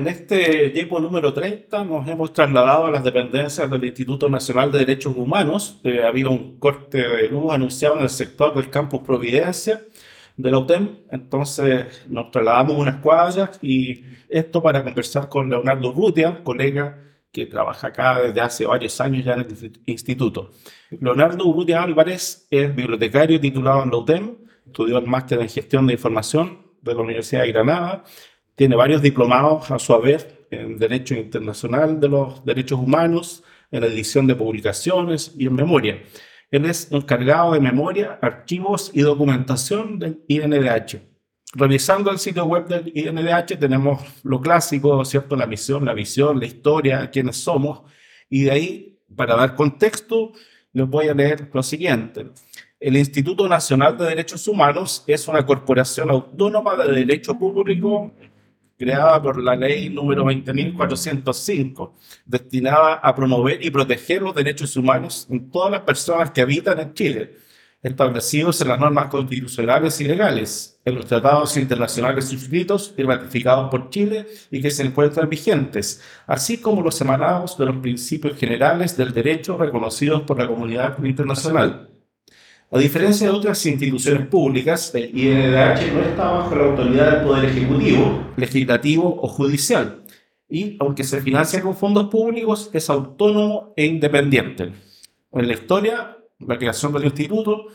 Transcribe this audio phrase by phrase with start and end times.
[0.00, 4.78] en este tiempo número 30 nos hemos trasladado a las dependencias del Instituto Nacional de
[4.78, 5.78] Derechos Humanos.
[5.84, 9.82] Eh, ha habido un corte de luz anunciado en el sector del campus Providencia
[10.38, 10.88] de la UTEM.
[11.10, 16.98] Entonces nos trasladamos unas cuadras y esto para conversar con Leonardo Rutia, colega
[17.30, 20.52] que trabaja acá desde hace varios años ya en el instituto.
[20.98, 25.92] Leonardo Urrutia Álvarez es bibliotecario titulado en la UTEM, estudió el máster en gestión de
[25.92, 28.04] información de la Universidad de Granada,
[28.60, 34.26] tiene varios diplomados a su haber en Derecho Internacional de los Derechos Humanos, en edición
[34.26, 36.02] de publicaciones y en memoria.
[36.50, 41.00] Él es encargado de memoria, archivos y documentación del INDH.
[41.54, 45.36] Revisando el sitio web del INDH tenemos lo clásico, ¿cierto?
[45.36, 47.90] La misión, la visión, la historia, quiénes somos.
[48.28, 50.32] Y de ahí, para dar contexto,
[50.74, 52.26] les voy a leer lo siguiente.
[52.78, 58.12] El Instituto Nacional de Derechos Humanos es una corporación autónoma de derecho público
[58.80, 61.92] creada por la ley número 20.405,
[62.24, 66.94] destinada a promover y proteger los derechos humanos en todas las personas que habitan en
[66.94, 67.36] Chile
[67.82, 73.90] establecidos en las normas constitucionales y legales, en los tratados internacionales suscritos y ratificados por
[73.90, 79.12] Chile y que se encuentran vigentes, así como los emanados de los principios generales del
[79.12, 81.89] derecho reconocidos por la comunidad internacional.
[82.72, 87.44] A diferencia de otras instituciones públicas, el INDH no está bajo la autoridad del Poder
[87.46, 90.04] Ejecutivo, Legislativo o Judicial,
[90.48, 94.72] y aunque se financia con fondos públicos, es autónomo e independiente.
[95.32, 97.66] En la historia, la creación del instituto,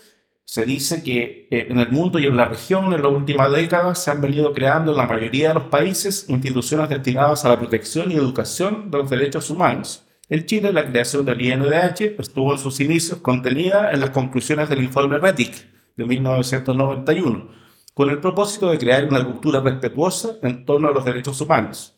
[0.46, 4.02] se dice que eh, en el mundo y en la región en las últimas décadas
[4.02, 8.14] se han venido creando en la mayoría de los países instituciones destinadas a la protección
[8.14, 10.06] y educación de los derechos humanos.
[10.28, 14.82] En Chile, la creación del INDH estuvo en sus inicios contenida en las conclusiones del
[14.82, 15.54] informe RETIC
[15.96, 17.48] de 1991,
[17.94, 21.96] con el propósito de crear una cultura respetuosa en torno a los derechos humanos.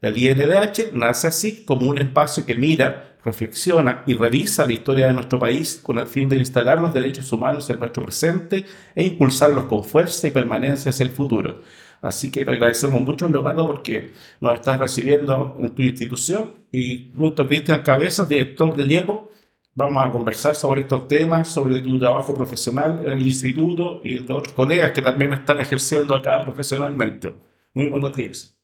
[0.00, 5.12] El INDH nace así como un espacio que mira reflexiona y revisa la historia de
[5.12, 8.64] nuestro país con el fin de instalar los derechos humanos en nuestro presente
[8.94, 11.62] e impulsarlos con fuerza y permanencia hacia el futuro.
[12.00, 17.42] Así que le agradecemos mucho, Leonardo, porque nos estás recibiendo en tu institución y junto
[17.42, 19.30] a Cristian Cabeza, director de Diego,
[19.74, 24.32] vamos a conversar sobre estos temas, sobre tu trabajo profesional en el instituto y de
[24.32, 27.34] otros colegas que también están ejerciendo acá profesionalmente.
[27.74, 28.56] Muy buenos días.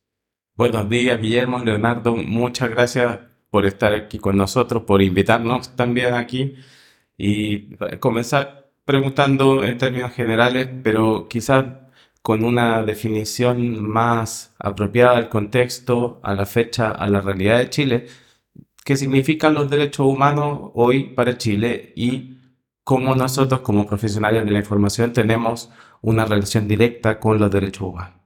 [0.57, 2.17] Buenos días, Guillermo, Leonardo.
[2.17, 3.19] Muchas gracias
[3.51, 6.55] por estar aquí con nosotros, por invitarnos también aquí
[7.17, 11.65] y comenzar preguntando en términos generales, pero quizás
[12.25, 18.07] con una definición más apropiada al contexto, a la fecha, a la realidad de Chile,
[18.83, 22.39] qué significan los derechos humanos hoy para Chile y
[22.83, 25.71] cómo nosotros como profesionales de la información tenemos
[26.01, 28.19] una relación directa con los derechos humanos.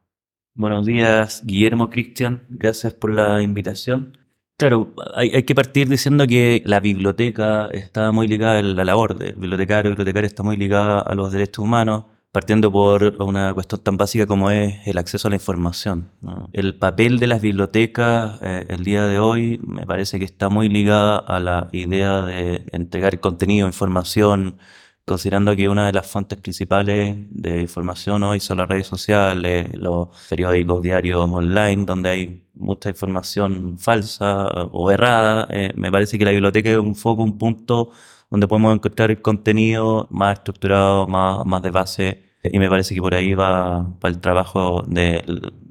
[0.54, 4.16] Buenos días, Guillermo Cristian, gracias por la invitación.
[4.56, 9.18] Claro, hay, hay, que partir diciendo que la biblioteca está muy ligada a la labor
[9.18, 12.04] de bibliotecario, bibliotecario está muy ligada a los derechos humanos,
[12.38, 16.12] partiendo por una cuestión tan básica como es el acceso a la información.
[16.52, 20.68] El papel de las bibliotecas eh, el día de hoy me parece que está muy
[20.68, 24.56] ligada a la idea de entregar contenido, información,
[25.04, 30.06] considerando que una de las fuentes principales de información hoy son las redes sociales, los
[30.30, 36.30] periódicos diarios online, donde hay mucha información falsa o errada, eh, me parece que la
[36.30, 37.90] biblioteca es un foco, un punto
[38.30, 43.00] donde podemos encontrar el contenido más estructurado, más, más de base, y me parece que
[43.00, 45.24] por ahí va, el trabajo de,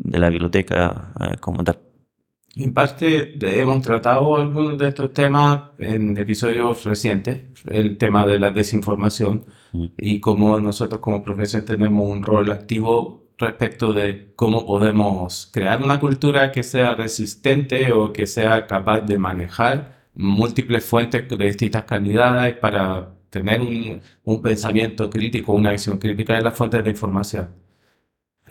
[0.04, 1.80] la biblioteca eh, como tal.
[2.56, 8.50] En parte hemos tratado algunos de estos temas en episodios recientes, el tema de la
[8.50, 9.86] desinformación mm.
[9.98, 16.00] y cómo nosotros como profesores tenemos un rol activo respecto de cómo podemos crear una
[16.00, 22.56] cultura que sea resistente o que sea capaz de manejar múltiples fuentes de distintas calidades
[22.56, 27.50] para tener un, un pensamiento crítico, una visión crítica de las fuentes de información.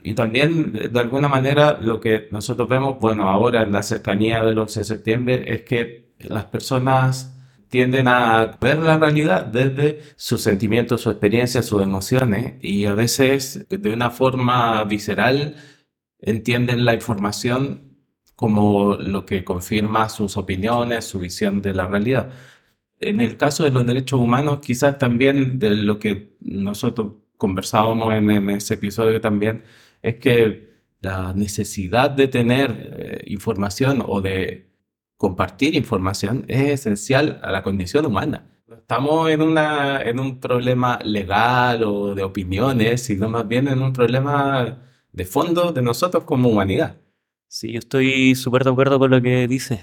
[0.02, 4.58] Y también, de alguna manera, lo que nosotros vemos, bueno, ahora en la cercanía del
[4.58, 7.34] 11 de septiembre, es que las personas
[7.68, 13.66] tienden a ver la realidad desde sus sentimientos, su experiencia, sus emociones, y a veces
[13.68, 15.56] de una forma visceral
[16.20, 17.96] entienden la información
[18.36, 22.30] como lo que confirma sus opiniones, su visión de la realidad.
[23.00, 28.50] En el caso de los derechos humanos, quizás también de lo que nosotros conversábamos en,
[28.50, 29.64] ese episodio también,
[30.02, 30.70] es que
[31.00, 34.66] la necesidad de tener eh, información o de
[35.16, 38.46] compartir información es esencial a la condición humana.
[38.68, 43.92] Estamos en, una, en un problema legal o de opiniones, sino más bien en un
[43.92, 44.78] problema
[45.12, 46.96] de fondo de nosotros como humanidad.
[47.48, 49.80] Sí, yo estoy súper de acuerdo con lo que dices.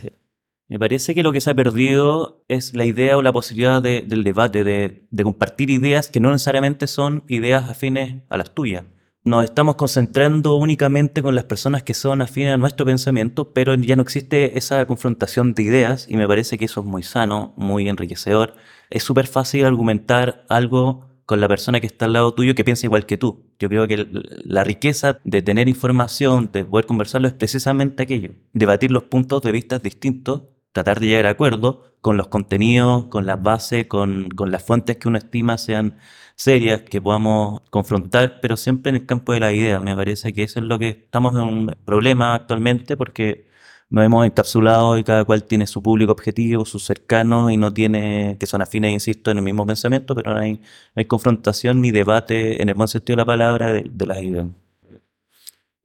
[0.69, 4.01] Me parece que lo que se ha perdido es la idea o la posibilidad de-
[4.01, 8.85] del debate, de, de compartir ideas que no necesariamente son ideas afines a las tuyas.
[9.25, 13.95] Nos estamos concentrando únicamente con las personas que son afines a nuestro pensamiento, pero ya
[13.95, 17.87] no existe esa confrontación de ideas y me parece que eso es muy sano, muy
[17.87, 18.55] enriquecedor.
[18.89, 22.85] Es súper fácil argumentar algo con la persona que está al lado tuyo que piensa
[22.85, 23.45] igual que tú.
[23.59, 24.07] Yo creo que
[24.43, 28.31] la riqueza de tener información, de poder conversarlo, es precisamente aquello.
[28.51, 33.25] Debatir los puntos de vista distintos, tratar de llegar a acuerdo con los contenidos, con
[33.25, 35.97] las bases, con, con las fuentes que uno estima sean
[36.35, 39.79] serias, que podamos confrontar, pero siempre en el campo de la idea.
[39.79, 43.47] Me parece que eso es lo que estamos en un problema actualmente porque
[43.89, 48.37] nos hemos encapsulado y cada cual tiene su público objetivo, sus cercanos y no tiene,
[48.39, 50.61] que son afines, insisto, en el mismo pensamiento, pero no hay, no
[50.95, 54.47] hay confrontación ni debate en el buen sentido de la palabra de, de las ideas.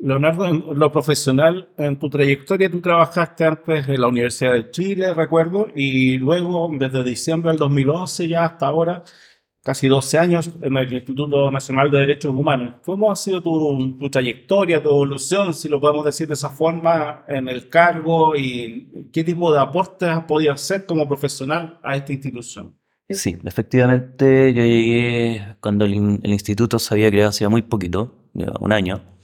[0.00, 5.12] Leonardo, en lo profesional, en tu trayectoria, tú trabajaste antes en la Universidad de Chile,
[5.12, 9.02] recuerdo, y luego, desde diciembre del 2011 ya hasta ahora,
[9.60, 12.76] casi 12 años en el Instituto Nacional de Derechos Humanos.
[12.84, 17.24] ¿Cómo ha sido tu, tu trayectoria, tu evolución, si lo podemos decir de esa forma,
[17.26, 22.12] en el cargo y qué tipo de aportes has podido hacer como profesional a esta
[22.12, 22.76] institución?
[23.10, 28.14] Sí, efectivamente yo llegué cuando el, el instituto se había creado hacía muy poquito,
[28.60, 29.17] un año.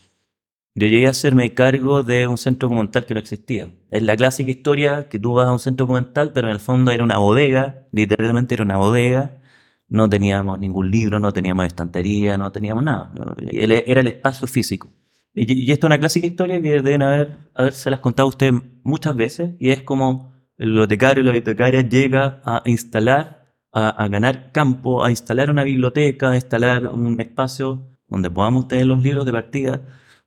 [0.76, 3.68] Yo llegué a hacerme cargo de un centro documental que no existía.
[3.92, 6.90] Es la clásica historia que tú vas a un centro documental, pero en el fondo
[6.90, 9.40] era una bodega, literalmente era una bodega.
[9.88, 13.12] No teníamos ningún libro, no teníamos estantería, no teníamos nada.
[13.52, 14.90] Era el espacio físico.
[15.32, 19.54] Y, esto es una clásica historia que deben haber, haberse las contado ustedes muchas veces,
[19.60, 25.04] y es como el bibliotecario o la bibliotecaria llega a instalar, a, a ganar campo,
[25.04, 29.82] a instalar una biblioteca, a instalar un espacio donde podamos tener los libros de partida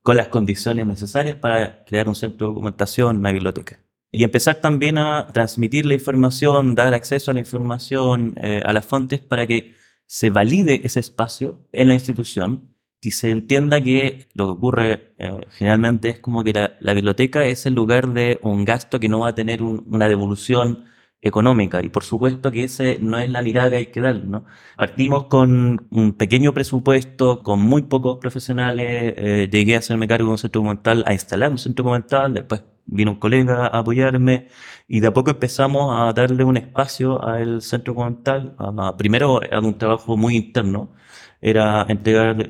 [0.07, 3.74] con las condiciones necesarias para crear un centro de documentación, una biblioteca.
[4.09, 8.86] Y empezar también a transmitir la información, dar acceso a la información, eh, a las
[8.86, 9.74] fuentes para que
[10.06, 12.50] se valide ese espacio en la institución
[13.01, 17.44] y se entienda que lo que ocurre eh, generalmente es como que la, la biblioteca
[17.44, 20.86] es el lugar de un gasto que no va a tener un- una devolución
[21.22, 21.81] económica.
[21.84, 24.46] Y por supuesto que ese no es la mirada que hay que dar, ¿no?
[24.75, 29.14] Partimos con un pequeño presupuesto, con muy pocos profesionales.
[29.18, 32.34] eh, llegué a hacerme cargo de un centro documental, a instalar un centro documental.
[32.34, 34.48] Después vino un colega a apoyarme
[34.88, 38.56] y de a poco empezamos a darle un espacio al centro documental.
[38.58, 40.94] A- a- primero era un trabajo muy interno.
[41.42, 42.48] Era entregar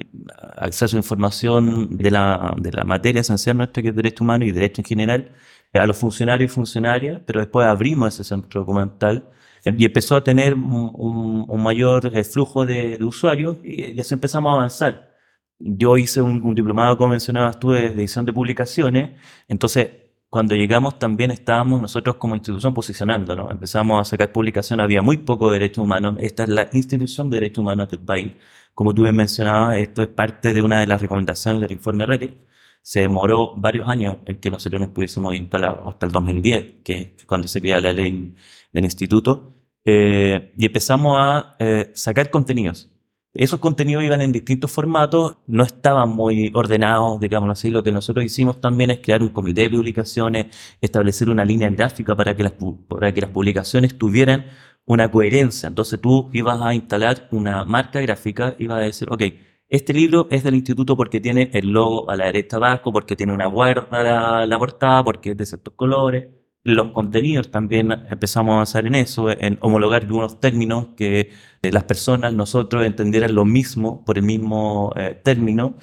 [0.56, 4.52] acceso a información de la, de la materia esencial nuestra, que es derecho humano y
[4.52, 5.32] derecho en general,
[5.80, 9.30] a los funcionarios y funcionarias, pero después abrimos ese centro documental
[9.66, 14.04] y empezó a tener un, un- un mayor eh, flujo de, de usuarios y ya
[14.04, 15.16] se empezamos a avanzar.
[15.60, 19.90] Yo hice un, un diplomado, como mencionabas tú, de edición de publicaciones, entonces
[20.30, 25.50] cuando llegamos también estábamos nosotros como institución posicionándonos, empezamos a sacar publicaciones, había muy poco
[25.52, 28.34] derechos humanos, esta es la institución de derechos humanos del país.
[28.74, 32.38] Como tú bien mencionabas, esto es parte de una de las recomendaciones del informe RETI,
[32.88, 37.26] se demoró varios años en que nosotros nos pudiésemos instalar hasta el 2010, que es
[37.26, 38.34] cuando se crea la ley
[38.72, 42.90] del instituto, eh, y empezamos a eh, sacar contenidos.
[43.34, 47.70] Esos contenidos iban en distintos formatos, no estaban muy ordenados, digamos así.
[47.70, 50.46] Lo que nosotros hicimos también es crear un comité de publicaciones,
[50.80, 52.54] establecer una línea gráfica para que las,
[52.88, 54.46] para que las publicaciones tuvieran
[54.86, 55.68] una coherencia.
[55.68, 59.24] Entonces tú ibas a instalar una marca gráfica, ibas a decir, ok,
[59.70, 63.34] este libro es del instituto porque tiene el logo a la derecha abajo, porque tiene
[63.34, 66.28] una guarda la, la portada, porque es de ciertos colores.
[66.64, 71.32] Los contenidos también empezamos a avanzar en eso, en homologar algunos términos que
[71.62, 75.78] eh, las personas, nosotros entendieran lo mismo por el mismo eh, término.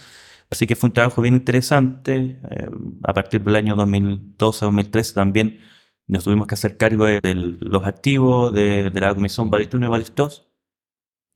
[0.50, 2.38] Así que fue un trabajo bien interesante.
[2.50, 2.68] Eh,
[3.02, 5.60] a partir del año 2012-2013 también
[6.06, 9.86] nos tuvimos que hacer cargo de, de los activos de, de la Comisión Balist 1
[9.86, 10.53] y Balist 2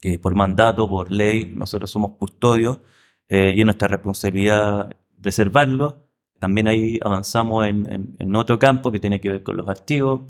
[0.00, 2.80] que por mandato, por ley, nosotros somos custodios
[3.28, 5.96] eh, y es nuestra responsabilidad preservarlos.
[6.38, 10.22] También ahí avanzamos en otro campo que tiene que ver con los archivos.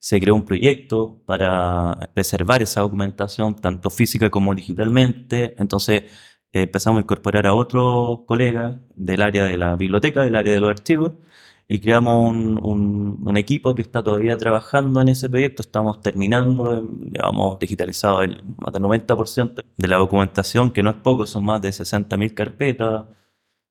[0.00, 5.54] Se creó un proyecto para preservar esa documentación, tanto física como digitalmente.
[5.58, 6.04] Entonces
[6.52, 10.60] eh, empezamos a incorporar a otros colegas del área de la biblioteca, del área de
[10.60, 11.12] los archivos,
[11.68, 15.62] y creamos un, un- un equipo que está todavía trabajando en ese proyecto.
[15.62, 16.82] Estamos terminando,
[17.12, 21.60] llevamos digitalizado el, más del 90% de la documentación, que no es poco, son más
[21.62, 23.04] de 60.000 carpetas.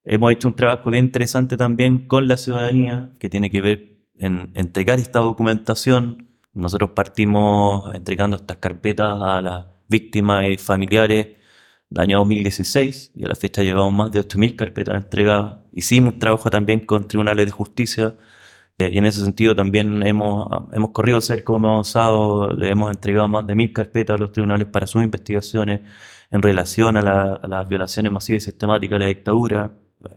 [0.04, 4.52] Hemos hecho un trabajo bien interesante también con la ciudadanía, que tiene que ver en
[4.56, 6.30] entregar esta documentación.
[6.54, 11.28] Nosotros partimos entregando estas carpetas a las víctimas y familiares
[11.92, 15.60] el año 2016 y a la fecha llevamos más de 8.000 carpetas entregadas.
[15.74, 18.16] Hicimos un trabajo también con tribunales de justicia
[18.78, 23.28] eh, y en ese sentido también hemos, hemos corrido cerca, hemos avanzado, le hemos entregado
[23.28, 25.82] más de 1.000 carpetas a los tribunales para sus investigaciones
[26.30, 29.72] en relación a, las violaciones masivas y sistemáticas de la dictadura.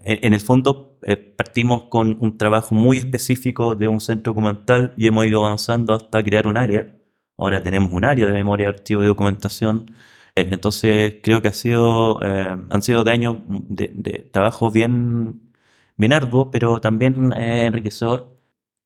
[0.04, 5.06] En, el fondo eh, partimos con un trabajo muy específico de un centro documental y
[5.06, 6.94] hemos ido avanzando hasta crear un área.
[7.38, 9.94] Ahora tenemos un área de memoria, archivo y documentación
[10.40, 15.52] entonces creo que ha sido, eh, han sido de años de, trabajo bien,
[15.96, 18.38] bien arduo, pero también es enriquecedor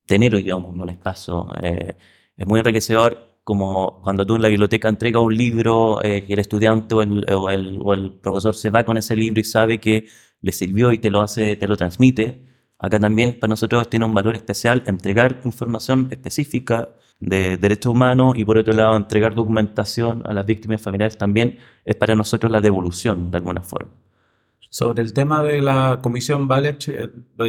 [0.06, 1.48] tener, digamos, un espacio.
[1.62, 1.96] Eh,
[2.36, 6.38] es muy enriquecedor como cuando tú en la biblioteca entregas un libro eh, y el
[6.38, 9.78] estudiante o el, o, el, o el, profesor se va con ese libro y sabe
[9.80, 10.08] que
[10.40, 12.53] le sirvió y te lo hace, te lo transmite.
[12.78, 16.88] Acá también para nosotros tiene un valor especial entregar información específica
[17.20, 21.96] de derechos humanos y por otro lado entregar documentación a las víctimas familiares también es
[21.96, 23.90] para nosotros la devolución de alguna forma.
[24.68, 26.90] Sobre el tema de la Comisión Valech,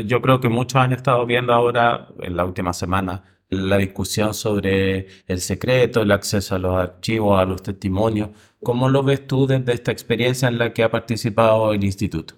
[0.05, 5.07] yo creo que muchos han estado viendo ahora, en la última semana, la discusión sobre
[5.27, 8.29] el secreto, el acceso a los archivos, a los testimonios.
[8.61, 12.35] ¿Cómo lo ves tú desde esta experiencia en la que ha participado el instituto?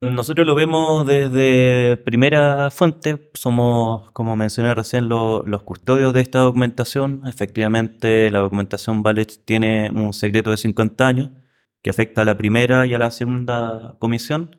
[0.00, 7.22] Nosotros lo vemos desde primera fuente, somos, como mencioné recién, los custodios de esta documentación.
[7.26, 11.30] Efectivamente, la documentación Valech tiene un secreto de 50 años
[11.80, 14.56] que afecta a la primera y a la segunda comisión.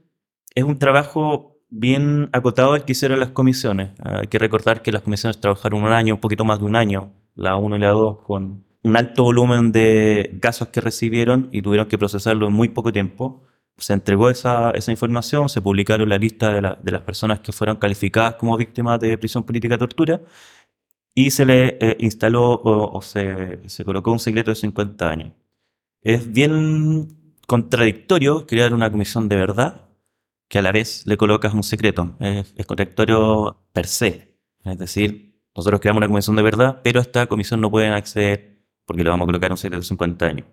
[0.56, 3.92] Es un trabajo bien acotado el que hicieron las comisiones.
[4.04, 7.13] Hay que recordar que las comisiones trabajaron un año, un poquito más de un año,
[7.36, 11.88] la 1 y la 2, con un alto volumen de casos que recibieron y tuvieron
[11.88, 13.44] que procesarlo en muy poco tiempo
[13.77, 17.77] se entregó esa, esa información, se publicaron la lista de, de, las personas que fueron
[17.77, 20.22] calificadas como víctimas de prisión política tortura
[21.15, 25.34] y se le eh, instaló o, se, se, colocó un secreto de 50 años.
[26.01, 27.08] Es bien
[27.48, 29.89] contradictorio crear una comisión de verdad
[30.50, 32.15] que a la vez le colocas un secreto.
[32.20, 34.38] Es, es contradictorio per se.
[34.63, 38.60] Es decir, nosotros creamos una comisión de verdad, pero a esta comisión no pueden acceder
[38.86, 40.48] porque le vamos a colocar un secreto de 50 años.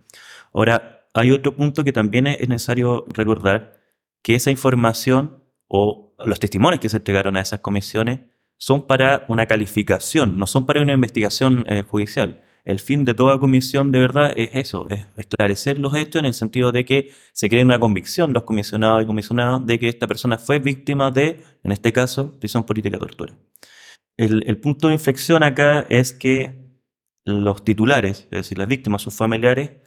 [0.55, 3.81] Ahora, hay otro punto que también es necesario recordar,
[4.23, 8.21] que esa información o los testimonios que se entregaron a esas comisiones
[8.57, 12.43] son para una calificación, no son para una investigación eh, judicial.
[12.65, 16.35] El fin de toda comisión de verdad es eso, es esclarecer los hechos en el
[16.35, 20.39] sentido de que se cree una convicción los comisionados y comisionadas de que esta persona
[20.39, 23.35] fue víctima de, en este caso, prisión política tortura.
[24.17, 26.63] El, el punto de inflexión acá es que
[27.25, 29.82] los titulares, es decir, las víctimas, sus familiares,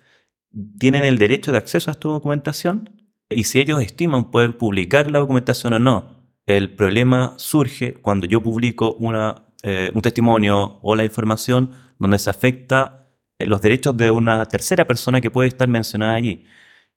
[0.79, 2.89] tienen el derecho de acceso a esta documentación
[3.29, 6.15] y si ellos estiman pueden publicar la documentación o no.
[6.45, 12.29] El problema surge cuando yo publico una, eh, un testimonio o la información donde se
[12.29, 13.09] afecta
[13.39, 16.45] eh, los derechos de una tercera persona que puede estar mencionada allí.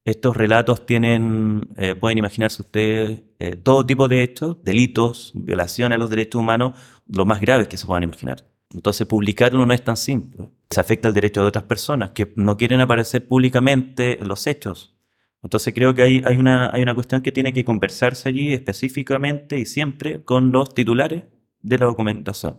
[0.05, 3.23] Estos relatos tienen, eh, pueden imaginarse ustedes,
[3.63, 6.75] todo tipo de hechos, delitos, violaciones a los derechos humanos,
[7.07, 8.45] lo más graves que se puedan imaginar.
[8.75, 10.51] Entonces publicarlo no es tan simple.
[10.71, 14.97] Se afecta el derecho de otras personas que no quieren aparecer públicamente en los hechos.
[15.43, 19.59] Entonces creo que hay, hay, una, hay una cuestión que tiene que conversarse allí específicamente
[19.59, 21.25] y siempre con los titulares
[21.63, 22.59] de la documentación.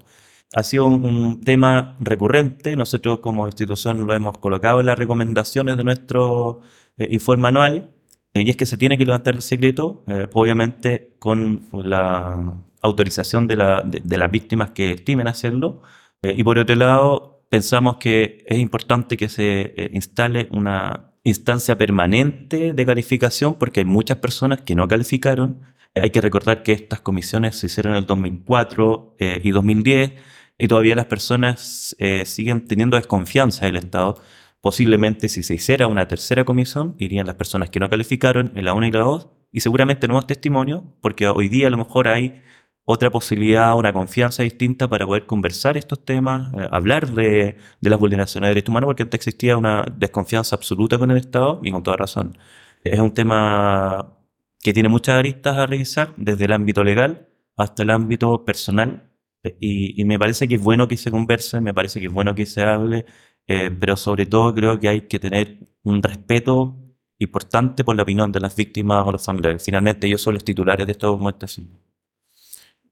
[0.55, 2.75] Ha sido un, tema recurrente.
[2.75, 6.61] Nosotros como institución lo hemos colocado en las recomendaciones de nuestro
[6.97, 7.91] eh, informe anual.
[8.33, 13.55] y es que se tiene que levantar el secreto, eh, obviamente con la autorización de,
[13.55, 15.81] la, de las víctimas que estimen hacerlo,
[16.21, 21.77] eh, y por otro lado, pensamos que es importante que se eh, instale una instancia
[21.77, 25.62] permanente de calificación porque hay muchas personas que no calificaron.
[25.95, 30.13] Hay que recordar que estas comisiones se hicieron en el 2004 eh, y 2010
[30.57, 31.95] y todavía las personas
[32.25, 34.21] siguen teniendo desconfianza del Estado.
[34.59, 38.74] Posiblemente si se hiciera una tercera comisión, irían las personas que no calificaron en la
[38.74, 42.41] 1 y la 2 y seguramente nuevos testimonios, porque hoy día a lo mejor hay
[42.91, 48.48] otra posibilidad, una confianza distinta para poder conversar estos temas, eh, hablar de, las vulneraciones
[48.48, 51.98] de derechos humanos, porque antes existía una desconfianza absoluta con el Estado y con toda
[51.98, 52.36] razón.
[52.84, 54.17] Es un tema
[54.63, 57.27] que tiene muchas aristas a revisar, desde el ámbito legal
[57.58, 59.12] hasta el ámbito personal,
[59.60, 62.46] y, me parece que es bueno que se converse, me parece que es bueno que
[62.48, 63.05] se hable,
[63.48, 66.75] eh, pero sobre todo creo que hay que tener un respeto
[67.19, 69.63] importante por la opinión de las víctimas o los familiares.
[69.63, 71.88] Finalmente ellos son los titulares de esta documentación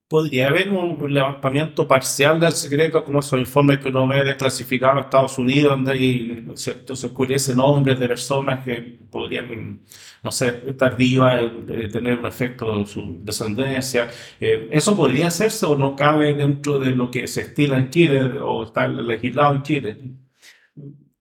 [0.07, 5.03] podría haber un levantamiento parcial del secreto, como esos informes que uno ve desclasificados en
[5.03, 6.95] Estados Unidos, donde hay, ¿cierto?
[6.95, 9.81] se oscurecen nombres de personas que podrían,
[10.23, 14.09] no sé, estar vivas, eh, tener un efecto de su descendencia.
[14.39, 18.21] Eh, ¿Eso podría hacerse o no cabe dentro de lo que se estila en Chile
[18.39, 19.97] o está legislado en Chile?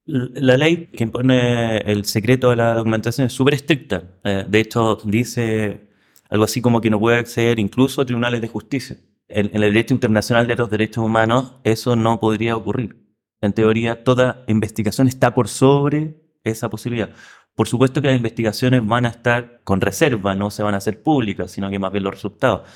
[0.05, 4.03] La ley que impone el secreto de la documentación es súper estricta.
[4.23, 5.86] Eh, de hecho, dice
[6.29, 8.97] algo así como que no puede acceder incluso a tribunales de justicia.
[9.27, 13.07] En, el derecho internacional de los derechos humanos eso no podría ocurrir.
[13.41, 17.11] En teoría, toda investigación está por sobre esa posibilidad.
[17.55, 21.01] Por supuesto que las investigaciones van a estar con reserva, no se van a hacer
[21.01, 22.67] públicas, sino que más bien los resultados.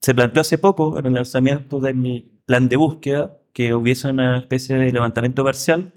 [0.00, 4.38] Se planteó hace poco, en el lanzamiento de mi plan de búsqueda, que hubiese una
[4.38, 5.92] especie de levantamiento parcial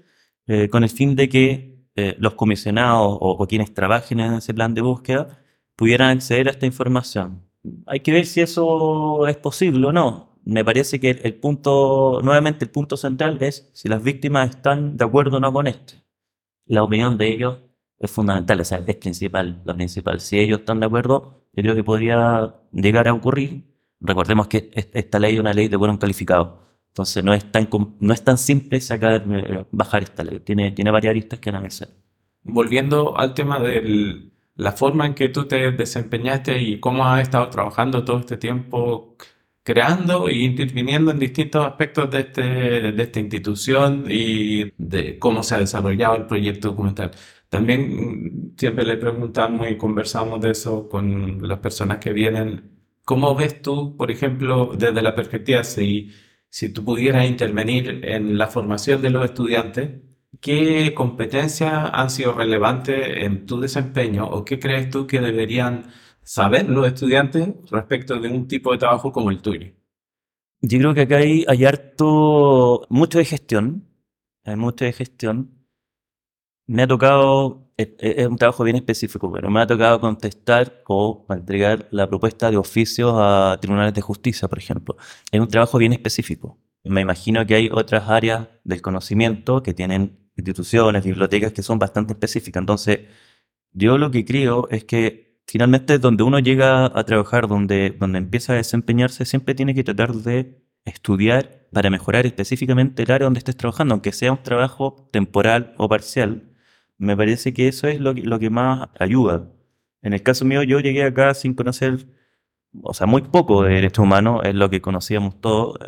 [0.46, 4.74] eh, con el fin de que eh, los comisionados o, quienes trabajen en ese plan
[4.74, 5.43] de búsqueda
[5.76, 7.42] pudieran acceder a esta información.
[7.86, 10.38] Hay que ver si eso es posible o no.
[10.44, 15.04] Me parece que el, punto, nuevamente el punto central es si las víctimas están de
[15.04, 15.94] acuerdo o no con esto.
[16.66, 17.58] La opinión de ellos
[17.98, 20.20] es fundamental, o sea, es principal, la principal.
[20.20, 23.64] Si ellos están de acuerdo, yo creo que podría llegar a ocurrir.
[24.00, 26.62] Recordemos que esta ley es una ley de buen calificado.
[26.88, 27.68] Entonces no es tan,
[28.00, 30.40] no es tan simple sacar, eh, bajar esta ley.
[30.40, 31.88] Tiene, tiene varias aristas que analizar.
[32.42, 37.48] Volviendo al tema de la forma en que tú te desempeñaste y cómo has estado
[37.50, 39.16] trabajando todo este tiempo
[39.62, 42.42] creando e interviniendo en distintos aspectos de, este,
[42.92, 47.12] de esta institución y de cómo se ha desarrollado el proyecto documental.
[47.48, 52.70] También siempre le preguntamos y conversamos de eso con las personas que vienen.
[53.04, 56.10] ¿Cómo ves tú, por ejemplo, desde la perspectiva, si
[56.54, 59.90] si tú pudieras intervenir en la formación de los estudiantes,
[60.40, 66.68] ¿qué competencias han sido relevantes en tu desempeño o qué crees tú que deberían saber
[66.68, 69.72] los estudiantes respecto de un tipo de trabajo como el tuyo?
[70.60, 73.88] Yo creo que acá hay, hay harto, mucho de gestión,
[74.44, 75.66] hay mucho de gestión.
[76.66, 81.88] Me ha tocado es, un trabajo bien específico, pero me ha tocado contestar o entregar
[81.90, 84.96] la propuesta de oficio a tribunales de justicia, por ejemplo.
[85.30, 86.58] Es un trabajo bien específico.
[86.84, 92.12] Me imagino que hay otras áreas del conocimiento que tienen instituciones, bibliotecas que son bastante
[92.14, 92.60] específicas.
[92.60, 93.00] Entonces,
[93.72, 98.54] yo lo que creo es que finalmente donde uno llega a trabajar, donde, donde empieza
[98.54, 103.56] a desempeñarse, siempre tiene que tratar de estudiar para mejorar específicamente el área donde estés
[103.56, 106.54] trabajando, aunque sea un trabajo temporal o parcial
[106.98, 109.50] me parece que eso es lo que, lo que más ayuda.
[110.02, 112.06] En el caso mío, yo llegué acá sin conocer,
[112.82, 115.78] o sea, muy poco de derechos humanos, es lo que conocíamos todos,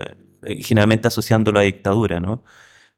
[0.43, 2.45] eh, generalmente asociándolo a dictadura, ¿no?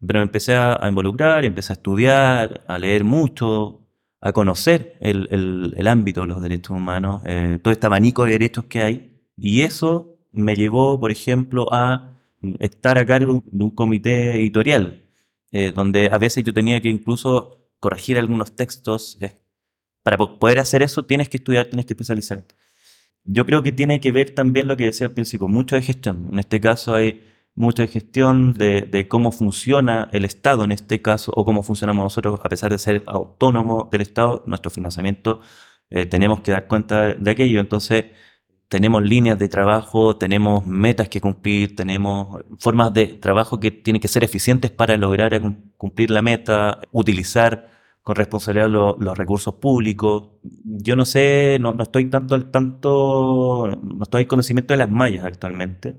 [0.07, 3.87] Pero me empecé a, involucrar, empecé a estudiar, a leer mucho,
[4.21, 8.33] a conocer el, el, el ámbito de los derechos humanos, eh, todo este abanico de
[8.33, 12.17] derechos que hay, y eso me llevó, por ejemplo, a
[12.61, 15.05] estar a cargo de un comité editorial,
[15.53, 19.19] eh, donde a veces yo tenía que incluso corregir algunos textos.
[20.03, 22.45] Para poder hacer eso tienes que estudiar, tienes que especializar.
[23.25, 26.29] Yo creo que tiene que ver también lo que decía al principio, mucho de gestión.
[26.33, 27.23] En este caso hay
[27.55, 32.49] mucha gestión de, cómo funciona el Estado en este caso, o cómo funcionamos nosotros, a
[32.49, 35.41] pesar de ser autónomo del Estado, nuestro financiamiento,
[35.91, 37.61] eh, tenemos que dar cuenta de aquello.
[37.61, 38.07] Entonces,
[38.69, 44.09] tenemos líneas de trabajo, tenemos metas que cumplir, tenemos formas de trabajo que tienen que
[44.09, 45.41] ser eficientes para lograr
[45.77, 47.71] cumplir la meta, utilizar
[48.03, 50.31] con responsabilidad los, recursos públicos.
[50.43, 55.25] Yo no sé, no, estoy tanto al tanto, no estoy en conocimiento de las mallas
[55.25, 55.97] actualmente,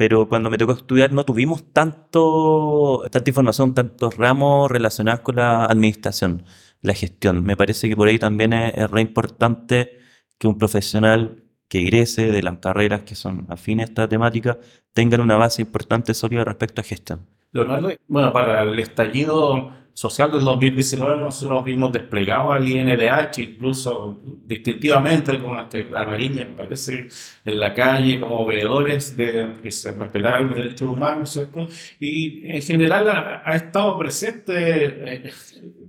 [0.00, 5.66] pero cuando me tocó estudiar no tuvimos tanto, tanta información, tantos ramos relacionados con la
[5.66, 6.44] administración,
[6.80, 7.44] la gestión.
[7.44, 9.98] Me parece que por ahí también es, es re importante
[10.38, 14.58] que un profesional que egrese de las carreras que son afines a esta temática
[14.94, 17.26] tengan una base importante sólida respecto a gestión.
[17.52, 25.38] Leonardo, bueno, para el estallido social del 2019 nosotros vimos desplegado al INDH, incluso distintivamente
[25.38, 27.08] con este, me parece,
[27.44, 31.66] en la calle como veedores de que se respetaran los derechos humanos, ¿cierto?
[31.98, 35.32] Y en general ha, estado presente, eh,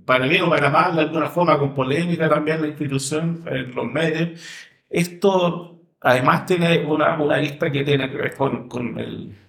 [0.04, 3.86] para bien o para mal, de alguna forma, con polémica también la institución en los
[3.86, 4.38] medios.
[4.90, 5.71] Esto
[6.04, 8.94] Además tiene una, una lista que tiene que ver con, con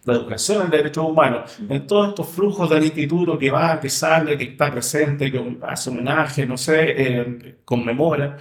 [0.05, 1.57] la educación en derechos humanos.
[1.67, 5.89] En todos estos flujos del instituto que va, que sale, que está presente, que hace
[5.89, 8.37] homenaje, no sé, eh, conmemora,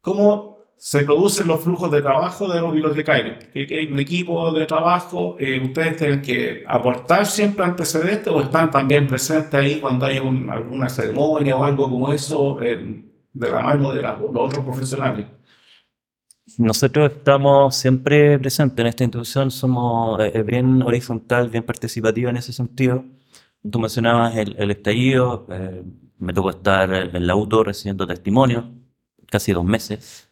[0.00, 3.36] ¿cómo se producen los flujos de trabajo de los bibliotecarios?
[3.54, 9.06] Hay un equipo de trabajo, eh, ustedes tienen que aportar siempre antecedentes o están también
[9.06, 14.02] presentes ahí cuando hay alguna ceremonia o algo como eso eh, de la mano de
[14.02, 15.26] los otros profesionales.
[16.58, 22.36] Nosotros estamos siempre presentes en esta institución, somos eh, eh, bien horizontal, bien participativa en
[22.36, 23.04] ese sentido.
[23.70, 25.84] Tú mencionabas el, estallido, eh,
[26.18, 28.70] me tocó estar en la auto recibiendo testimonio,
[29.30, 30.30] casi dos meses.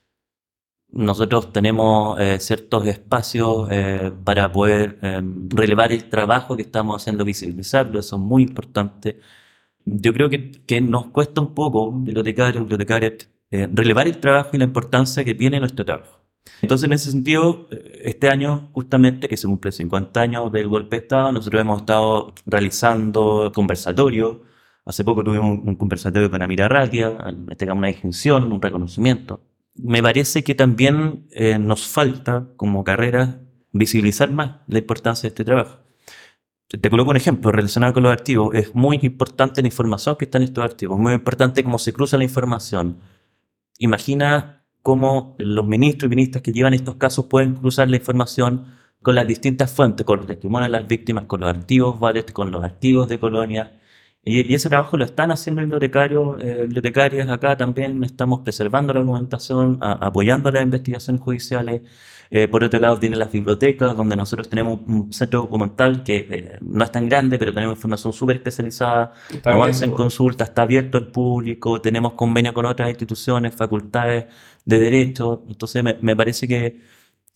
[0.88, 3.68] Nosotros tenemos ciertos espacios
[4.24, 4.98] para poder
[5.48, 9.20] relevar el trabajo que estamos haciendo, visibilizarlo, eso es muy importante.
[9.84, 14.58] Yo creo que, que nos cuesta un poco, bibliotecarios, bibliotecarias, eh, relevar el trabajo y
[14.58, 16.20] la importancia que tiene nuestro trabajo.
[16.62, 20.96] Entonces, en ese sentido, eh, este año, justamente, que se cumple 50 años del golpe
[20.96, 24.38] de Estado, nosotros hemos estado realizando conversatorios.
[24.84, 27.16] Hace poco tuvimos un, conversatorio con Amira Ratia,
[27.50, 29.40] este una distinción, un reconocimiento.
[29.74, 33.40] Me parece que también eh, nos falta, como carrera,
[33.72, 35.78] visibilizar más la importancia de este trabajo.
[36.68, 38.54] Te coloco un ejemplo relacionado con los archivos.
[38.54, 42.16] Es muy importante la información que está en estos archivos, muy importante cómo se cruza
[42.16, 42.98] la información.
[43.80, 48.66] Imagina cómo los ministros y ministras que llevan estos casos pueden cruzar la información
[49.02, 51.98] con las distintas fuentes, con los testimonios de las víctimas, con los archivos
[52.34, 53.80] con los archivos de colonia.
[54.22, 59.78] Y, ese trabajo lo están haciendo bibliotecarios, eh, bibliotecarias acá también, estamos preservando la documentación,
[59.80, 61.80] apoyando las investigaciones judiciales.
[62.32, 66.58] Eh, por otro lado, tiene las bibliotecas, donde nosotros tenemos un centro documental que eh,
[66.60, 69.12] no es tan grande, pero tenemos información súper especializada,
[69.44, 74.26] avanza en consulta, está abierto al público, tenemos convenio con otras instituciones, facultades
[74.64, 75.44] de derecho.
[75.48, 76.80] Entonces, me, me parece que,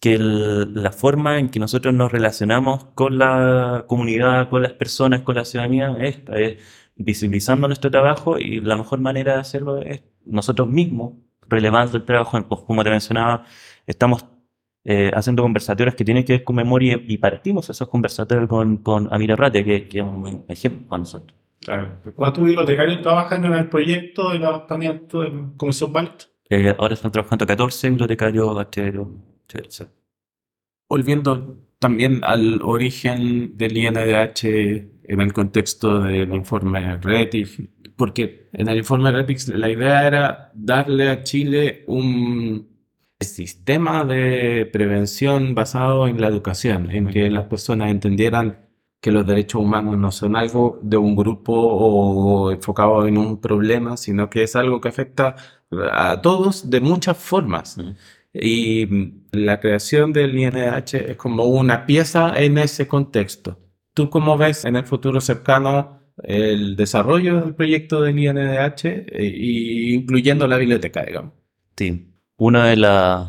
[0.00, 5.35] que la forma en que nosotros nos relacionamos con la comunidad, con las personas, con
[5.35, 6.59] la ciudadanía, es esta, es
[6.96, 11.14] visibilizando nuestro trabajo y la mejor manera de hacerlo es nosotros mismos,
[11.48, 13.44] relevando el trabajo, como te mencionaba,
[13.87, 14.24] estamos
[14.85, 19.09] eh, haciendo conversatorios que tienen que ver con memoria y partimos esos conversatorios con, con
[19.11, 21.38] Amira Rate, que, que, es un ejemplo para nosotros.
[21.61, 21.88] Claro.
[22.14, 26.25] ¿Cuántos bibliotecarios trabajan en el proyecto de adaptamiento de Comisión Balt?
[26.51, 29.09] Eh, ahora están trabajando 14 bibliotecarios bacheros.
[30.88, 38.79] Volviendo también al origen del INDH en el contexto del informe RETIC, porque en el
[38.79, 42.73] informe RETIC la idea era darle a Chile un
[43.20, 48.64] sistema de prevención basado en la educación, en que las personas entendieran
[49.00, 53.96] que los derechos humanos no son algo de un grupo o enfocado en un problema,
[53.96, 55.37] sino que es algo que afecta
[55.92, 57.77] a todos de muchas formas.
[58.33, 58.88] Y
[59.33, 63.59] la creación del INDH es como una pieza en ese contexto.
[63.92, 69.27] ¿Tú cómo ves en el futuro cercano el desarrollo del proyecto del INDH, e,
[69.94, 71.33] incluyendo la biblioteca, digamos?
[71.77, 72.77] Sí, uno de,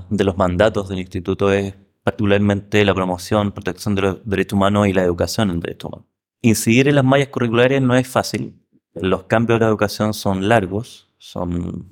[0.10, 4.94] de los mandatos del instituto es particularmente la promoción, protección de los derechos humanos y
[4.94, 6.08] la educación en derechos humanos.
[6.42, 8.62] Incidir en las mallas curriculares no es fácil.
[8.94, 11.92] Los cambios de la educación son largos, son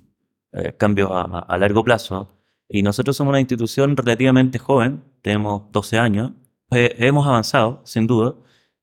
[0.51, 2.29] eh, cambios a, largo plazo.
[2.69, 6.31] Y nosotros somos una institución relativamente joven, tenemos 12 años.
[6.71, 8.35] Eh, hemos avanzado, sin duda,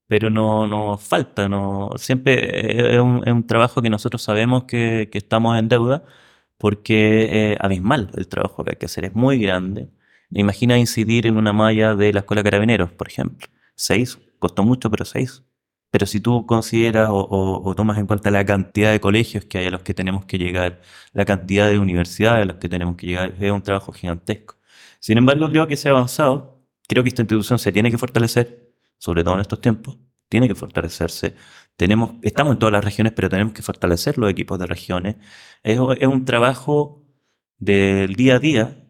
[0.08, 1.48] pero no nos falta.
[1.48, 6.04] No, siempre es un, es un, trabajo que nosotros sabemos que, que estamos en deuda
[6.60, 9.88] porque es abismal el trabajo que hay que hacer, es muy grande.
[10.30, 13.48] Imagina incidir en una malla de la Escuela Carabineros, por ejemplo.
[13.74, 15.42] Seis, costó mucho, pero seis.
[15.90, 19.70] Pero si tú consideras o, tomas en cuenta la cantidad de colegios que hay a
[19.70, 20.82] los que tenemos que llegar,
[21.14, 24.56] la cantidad de universidades a las que tenemos que llegar, es un trabajo gigantesco.
[25.00, 26.62] Sin embargo, creo que se ha avanzado.
[26.88, 29.98] Creo que esta institución se tiene que fortalecer, sobre todo en estos tiempos.
[30.28, 31.34] Tiene que fortalecerse
[32.22, 35.16] estamos en todas las regiones, pero tenemos que fortalecer los equipos de regiones.
[35.62, 37.02] Es, un trabajo
[37.58, 38.84] del día a día,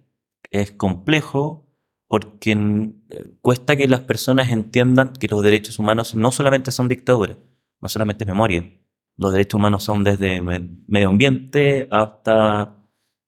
[0.50, 1.66] es complejo
[2.08, 2.92] porque
[3.40, 7.38] cuesta que las personas entiendan que los derechos humanos no solamente son dictaduras,
[7.80, 8.64] no solamente memoria.
[9.16, 12.76] Los derechos humanos son desde medio ambiente hasta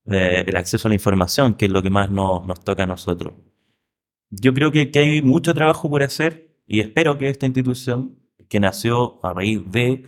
[0.07, 2.87] eh, el acceso a la información, que es lo que más nos, nos toca a
[2.87, 3.35] nosotros.
[4.31, 8.22] Yo creo que, que hay mucho trabajo por hacer y espero que esta institución
[8.53, 10.05] que nació a raíz de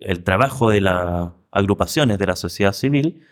[0.00, 3.22] el trabajo de las agrupaciones de la sociedad civil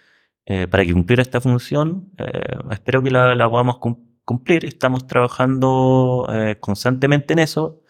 [0.46, 2.10] eh, para que cumpliera esta función.
[2.16, 3.76] Eh, espero que la, podamos
[4.24, 4.64] cumplir.
[4.64, 7.82] Estamos trabajando eh, constantemente en eso.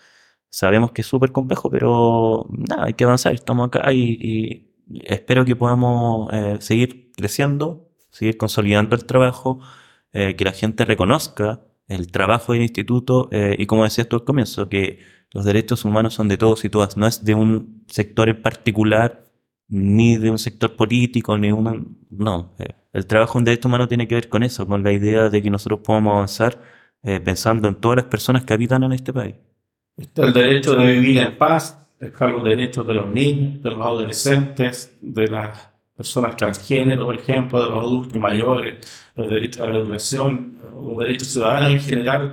[0.49, 3.33] Sabemos que es súper complejo, pero nada, hay que avanzar.
[3.33, 9.61] Estamos acá y, espero que podamos seguir creciendo, seguir consolidando el trabajo,
[10.13, 14.99] que la gente reconozca el trabajo del instituto y como decías tú al comienzo, que
[15.33, 19.25] los derechos humanos son de todos y todas, no es de un sector en particular,
[19.69, 22.07] ni de un sector político, ni un...
[22.11, 25.29] No, eh, el trabajo en derechos humanos tiene que ver con eso, con la idea
[25.31, 26.61] de que nosotros podamos avanzar
[27.05, 29.37] eh, pensando en todas las personas que habitan en este país.
[29.97, 34.99] el derecho de vivir en paz, está los derechos de los niños, de los adolescentes,
[35.01, 38.79] de las personas transgénero, por ejemplo, de los adultos mayores,
[39.15, 42.33] los derechos a la educación, los derechos ciudadanos en general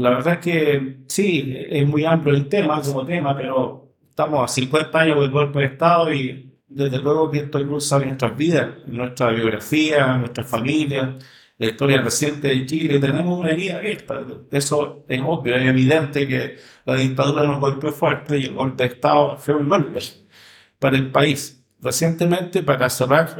[0.00, 4.48] la verdad es que sí, es muy amplio el tema como tema, pero estamos a
[4.48, 8.68] 50 años del golpe de Estado y desde luego que esto incluso en nuestras vidas,
[8.86, 11.18] en nuestra biografía, en nuestra familia,
[11.58, 12.98] la historia reciente de Chile.
[12.98, 14.22] Tenemos una herida abierta.
[14.50, 18.94] Eso es obvio, es evidente que la dictadura nos golpeó fuerte y el golpe de
[18.94, 20.00] Estado fue un golpe.
[20.78, 21.62] para el país.
[21.82, 23.36] Recientemente, para cerrar,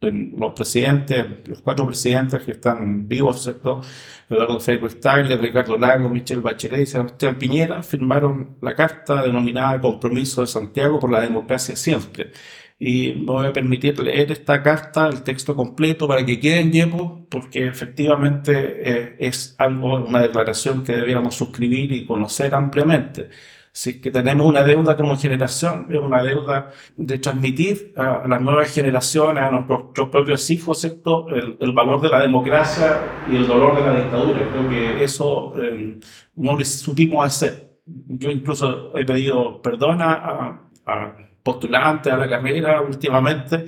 [0.00, 3.82] los presidentes, los cuatro presidentes que están vivos, ¿cierto?
[4.30, 10.40] Eduardo Federico Stagler, Ricardo Lago, Michelle Bachelet y Sebastián Piñera firmaron la carta denominada Compromiso
[10.40, 12.32] de Santiago por la Democracia Siempre
[12.80, 16.72] y me voy a permitir leer esta carta, el texto completo, para que quede en
[16.72, 23.28] llevo, porque efectivamente eh, es algo, una declaración que debiéramos suscribir y conocer ampliamente.
[23.72, 28.74] Si que tenemos una deuda como generación, es una deuda de transmitir a, las nuevas
[28.74, 31.28] generaciones, a nuestros, propios hijos, ¿cierto?
[31.28, 34.40] El, valor de la democracia y el dolor de la dictadura.
[34.50, 36.00] Creo que eso eh,
[36.34, 37.78] no lo supimos hacer.
[37.86, 43.66] Yo incluso he pedido perdón a, a postulantes a la carrera últimamente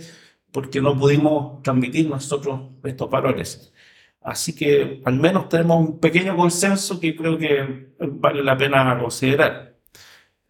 [0.53, 3.73] porque no pudimos transmitir nosotros estos valores.
[4.21, 9.72] Así que al menos tenemos un pequeño consenso que creo que vale la pena considerar.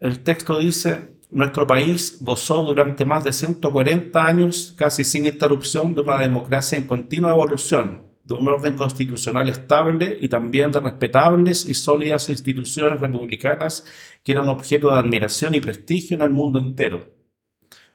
[0.03, 6.01] El texto dice, nuestro país gozó durante más de 140 años, casi sin interrupción, de
[6.01, 11.73] una democracia en continua evolución, de un orden constitucional estable y también de respetables y
[11.73, 13.85] sólidas instituciones republicanas
[14.25, 17.09] que eran objeto de admiración y prestigio en el mundo entero.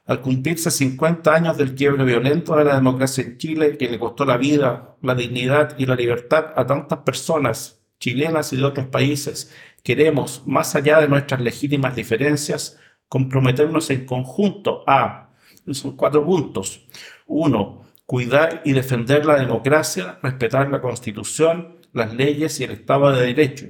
[0.06, 4.24] Al cumplirse 50 años del quiebre violento de la democracia en Chile, que le costó
[4.24, 9.52] la vida, la dignidad y la libertad a tantas personas, chilenas y de otros países,
[9.82, 15.30] queremos, más allá de nuestras legítimas diferencias, comprometernos en conjunto a,
[15.72, 16.86] son cuatro puntos.
[17.26, 23.26] Uno, cuidar y defender la democracia, respetar la Constitución, las leyes y el Estado de
[23.26, 23.66] Derecho.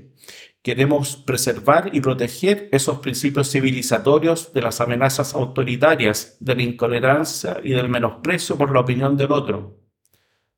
[0.62, 7.71] Queremos preservar y proteger esos principios civilizatorios de las amenazas autoritarias, de la intolerancia y
[7.71, 9.79] del menosprecio por la opinión del otro.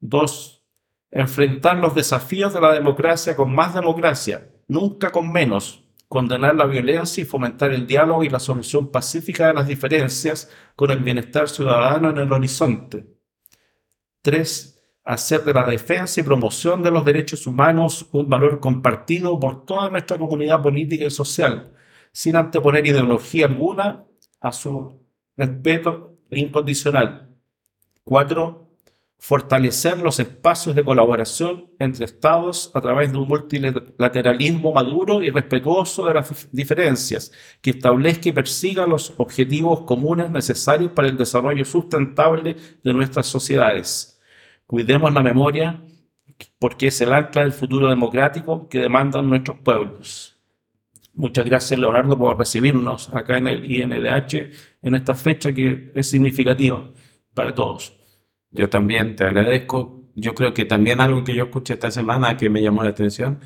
[0.01, 0.65] Dos,
[1.11, 7.23] enfrentar los desafíos de la democracia con más democracia, nunca con menos, condenar la violencia
[7.23, 12.11] y fomentar el diálogo y la solución pacífica de las diferencias con el bienestar ciudadano
[12.11, 13.05] en el horizonte.
[14.23, 14.77] 3.
[15.05, 19.91] Hacer de la defensa y promoción de los derechos humanos un valor compartido por toda
[19.91, 21.73] nuestra comunidad política y social,
[22.13, 24.05] sin anteponer ideología alguna
[24.41, 25.05] a su
[25.37, 27.37] respeto incondicional.
[28.05, 28.70] 4
[29.21, 36.07] fortalecer los espacios de colaboración entre Estados a través de un multilateralismo maduro y respetuoso
[36.07, 37.31] de las diferencias,
[37.61, 44.19] que establezca y persiga los objetivos comunes necesarios para el desarrollo sustentable de nuestras sociedades.
[44.67, 45.83] Cuidemos la memoria
[46.59, 50.39] porque es el ancla del futuro democrático que demandan nuestros pueblos.
[51.13, 56.89] Muchas gracias, Leonardo, por recibirnos acá en el INDH en esta fecha que es significativa
[57.35, 58.00] para todos.
[58.51, 60.05] Yo también te agradezco.
[60.15, 63.41] Yo creo que también algo que yo escuché esta semana que me llamó la atención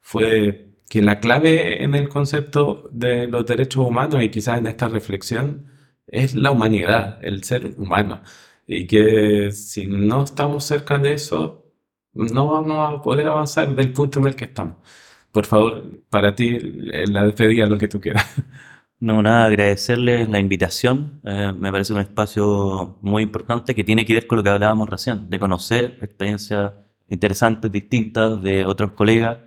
[0.00, 4.88] fue que la clave en el concepto de los derechos humanos y quizás en esta
[4.88, 5.66] reflexión
[6.06, 8.22] es la humanidad, el ser humano.
[8.66, 11.66] Y que si no estamos cerca de eso,
[12.12, 14.76] no vamos a poder avanzar del punto en el que estamos.
[15.32, 18.26] Por favor, para ti, la despedida, lo que tú quieras.
[19.00, 21.20] No, nada, agradecerles la invitación.
[21.24, 24.88] Eh, me parece un espacio muy importante que tiene que ver con lo que hablábamos
[24.88, 26.72] recién, de conocer experiencias
[27.08, 29.38] interesantes, distintas de otros colegas.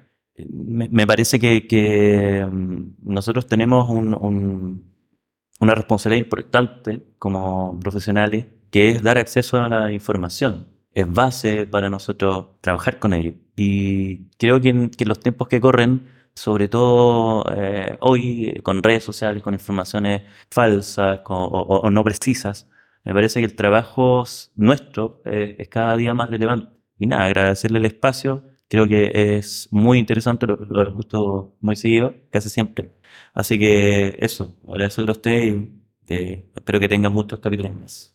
[0.47, 9.61] Me, parece que, mm, nosotros tenemos una responsabilidad importante como profesionales, que es dar acceso
[9.61, 10.67] a la información.
[10.93, 13.33] Es base para nosotros trabajar con ello.
[13.55, 19.43] Y creo que en los tiempos que corren, sobre todo eh, hoy con redes sociales,
[19.43, 22.69] con informaciones falsas o, no precisas,
[23.03, 24.23] me parece que el trabajo
[24.55, 26.71] nuestro eh, es cada día más relevante.
[26.99, 32.15] Y nada, agradecerle el espacio, creo que es muy interesante, lo, lo gusto muy seguido,
[32.29, 32.91] casi siempre.
[33.33, 35.81] Así que eso, agradecerle a usted y
[36.55, 38.10] espero que tengan muchos capítulos más.